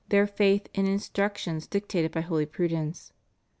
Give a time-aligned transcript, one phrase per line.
[0.09, 3.13] their faith in instructions dictated by holy prudence.